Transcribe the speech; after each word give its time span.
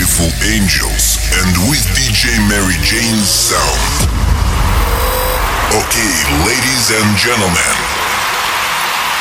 Beautiful 0.00 0.32
angels 0.48 1.20
and 1.28 1.52
with 1.68 1.84
DJ 1.92 2.32
Mary 2.48 2.80
Jane's 2.80 3.28
sound. 3.28 4.08
Okay, 5.76 6.12
ladies 6.40 6.88
and 6.88 7.04
gentlemen, 7.20 7.76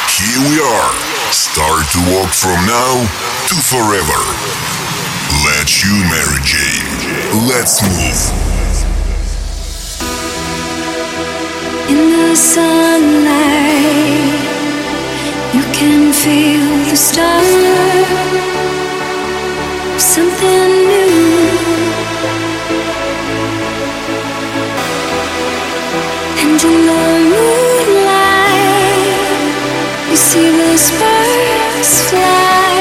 here 0.07 0.39
we 0.47 0.55
are. 0.63 0.95
Start 1.35 1.83
to 1.91 1.99
walk 2.15 2.31
from 2.31 2.55
now 2.63 2.95
to 3.51 3.55
forever. 3.59 4.23
Let's 5.43 5.83
you, 5.83 5.91
Mary 6.07 6.39
Jane. 6.47 6.87
Let's 7.45 7.83
move. 7.83 8.31
In 11.89 12.07
the 12.07 12.35
sunlight, 12.37 12.71
you 15.53 15.63
can 15.73 16.13
feel 16.13 16.85
the 16.89 16.95
start 16.95 18.58
something 19.99 20.69
new. 20.87 21.09
And 26.41 26.63
in 26.63 26.77
the 26.89 27.03
moonlight, 27.31 28.49
you 30.09 30.15
see 30.15 30.77
sparks 30.77 32.09
fly 32.09 32.78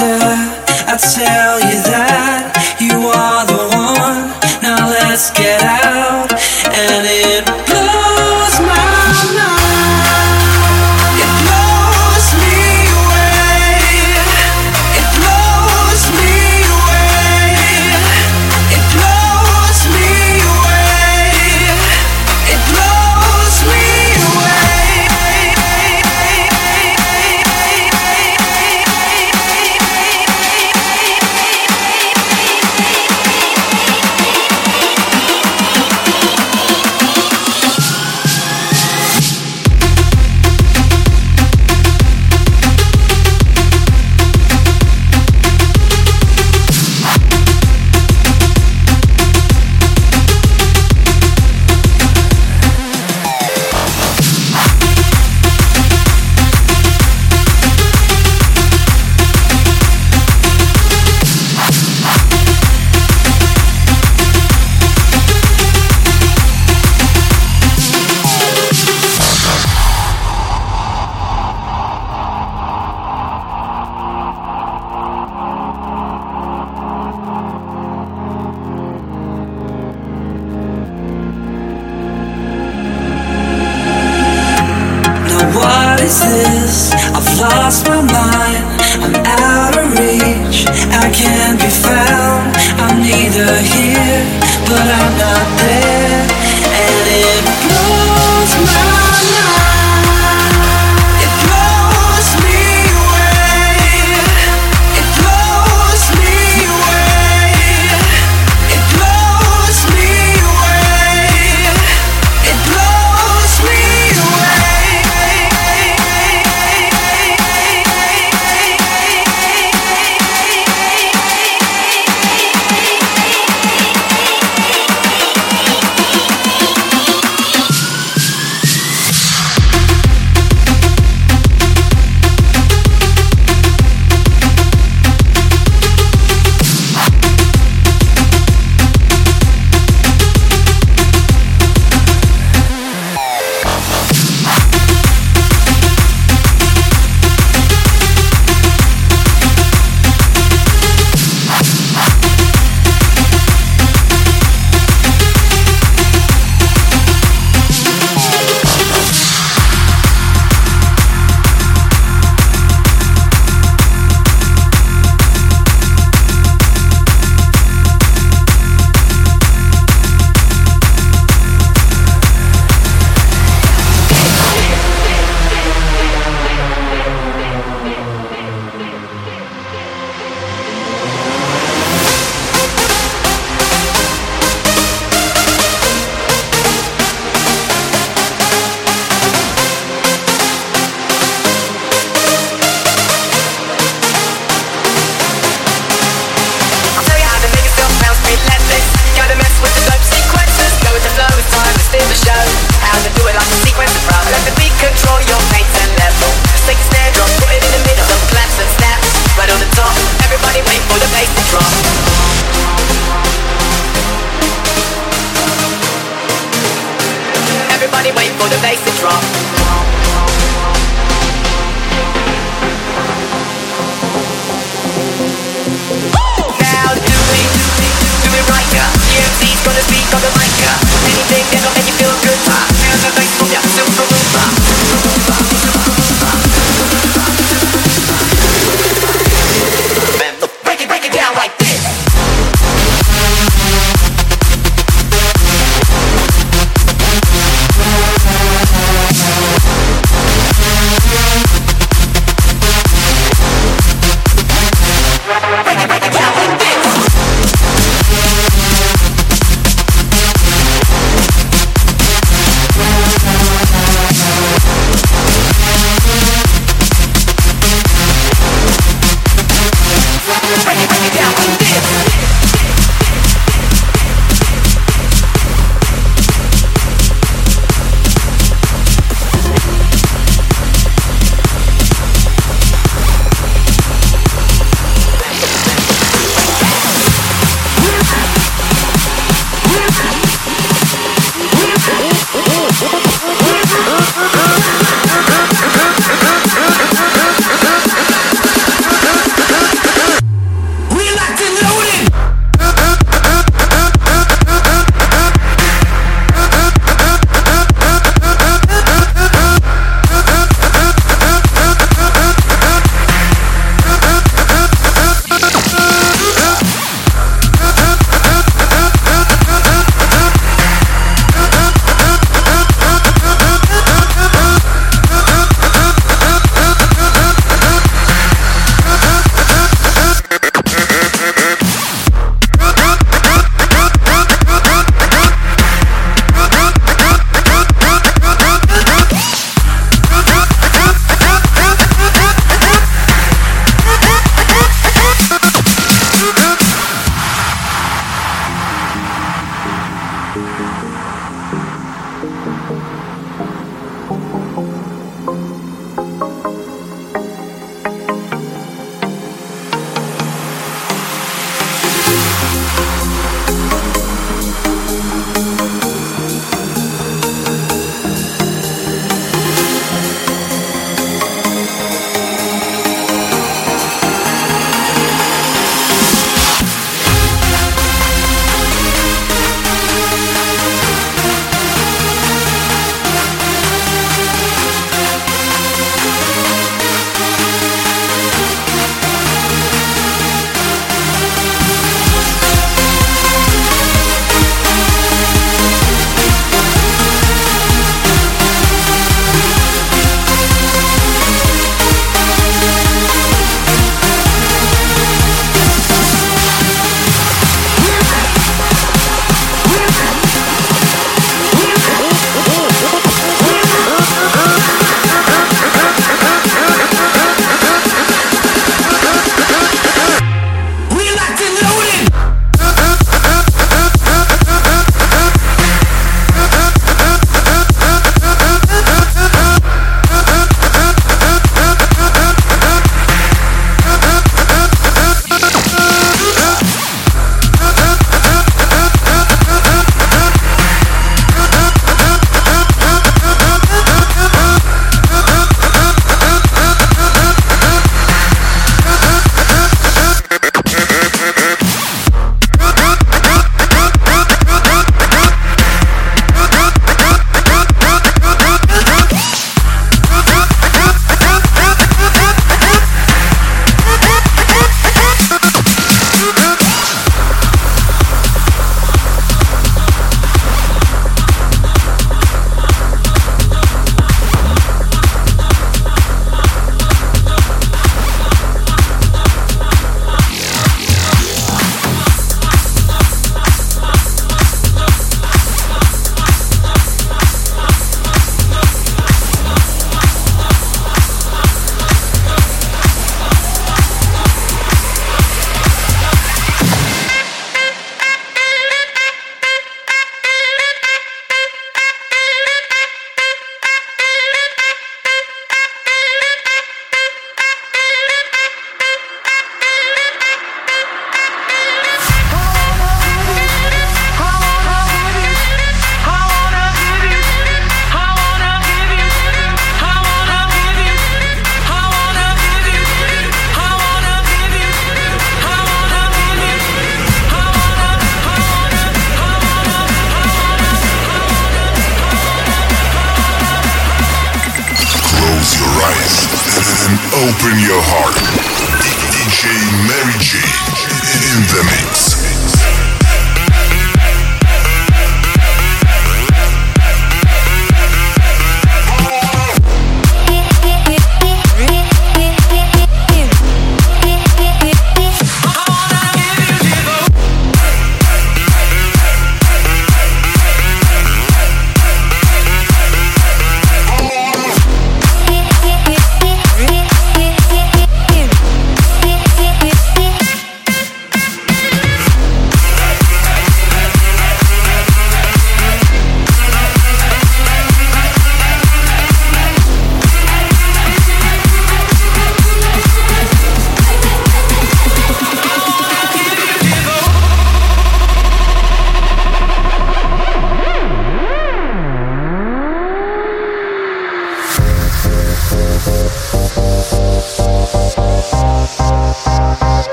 tell, 0.00 0.32
I 0.88 0.96
tell 0.96 1.39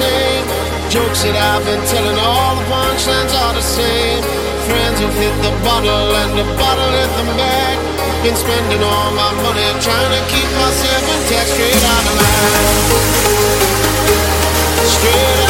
same. 0.00 0.44
Jokes 0.88 1.22
that 1.22 1.36
I've 1.36 1.64
been 1.68 1.82
telling, 1.92 2.18
all 2.18 2.56
the 2.56 2.64
punchlines 2.66 3.32
are 3.36 3.54
the 3.54 3.62
same. 3.62 4.22
Friends 4.66 4.98
who 4.98 5.08
hit 5.20 5.34
the 5.44 5.52
bottle 5.62 6.08
and 6.20 6.32
the 6.40 6.46
bottle 6.56 6.90
hit 6.96 7.10
them 7.18 7.30
back. 7.36 7.76
Been 8.24 8.36
spending 8.36 8.82
all 8.82 9.10
my 9.12 9.30
money 9.44 9.68
trying 9.84 10.12
to 10.16 10.22
keep 10.32 10.48
myself 10.56 11.02
intact, 11.14 11.48
straight 11.52 11.84
out 11.94 12.04
of 12.10 12.14
line. 12.18 12.68
Straight 14.96 15.40
out. 15.44 15.49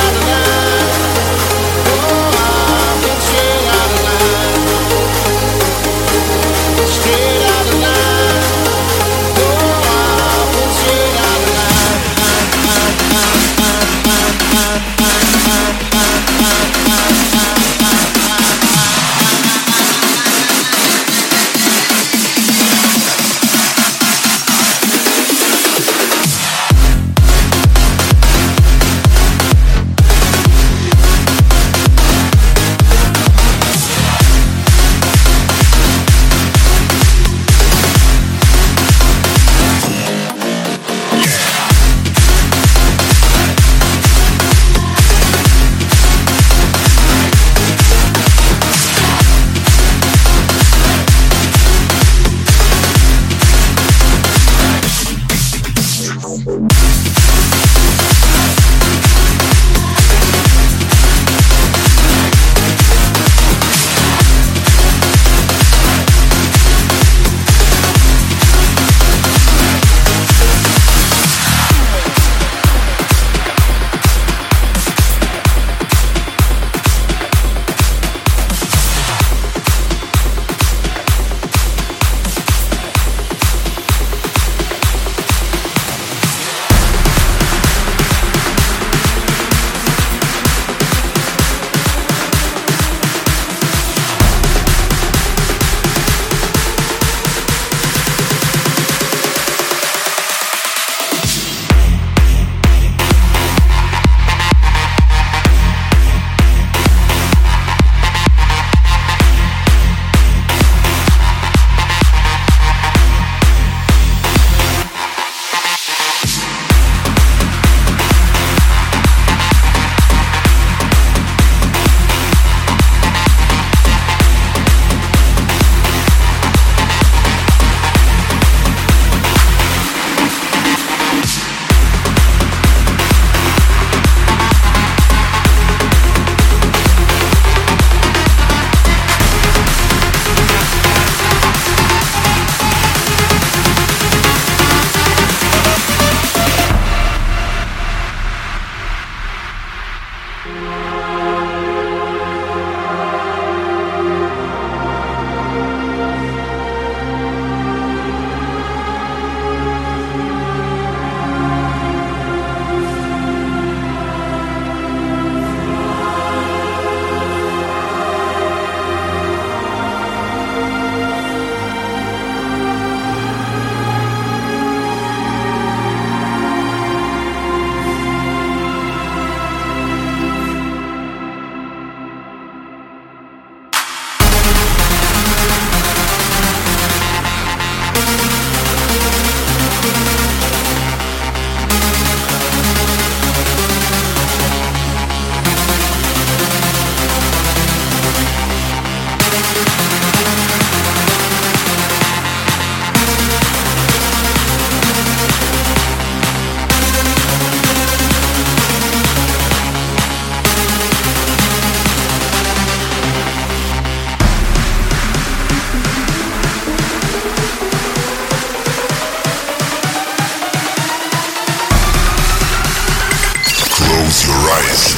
eyes 224.61 224.95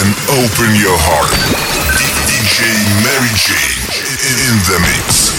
and 0.00 0.10
open 0.44 0.70
your 0.76 0.96
heart. 0.98 1.32
DJ 2.28 2.64
Mary 3.04 3.32
Jane 3.36 3.80
in 4.44 4.54
the 4.68 4.78
mix. 4.80 5.37